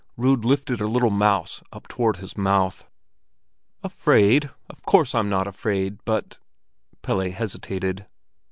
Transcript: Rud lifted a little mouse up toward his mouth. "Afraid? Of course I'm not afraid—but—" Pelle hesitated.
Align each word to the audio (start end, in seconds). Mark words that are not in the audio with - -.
Rud 0.17 0.43
lifted 0.45 0.81
a 0.81 0.87
little 0.87 1.11
mouse 1.11 1.61
up 1.71 1.87
toward 1.87 2.17
his 2.17 2.35
mouth. 2.35 2.89
"Afraid? 3.83 4.49
Of 4.67 4.81
course 4.81 5.13
I'm 5.13 5.29
not 5.29 5.45
afraid—but—" 5.45 6.39
Pelle 7.03 7.29
hesitated. 7.29 8.07